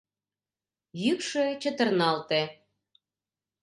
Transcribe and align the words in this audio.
Йӱкшӧ 1.03 1.45
чытырналте. 1.61 2.41